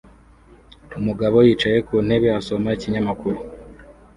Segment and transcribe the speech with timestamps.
[0.99, 3.37] Umugabo yicaye ku ntebe asoma ikinyamakuru